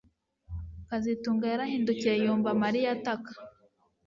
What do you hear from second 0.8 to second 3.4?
kazitunga yarahindukiye yumva Mariya ataka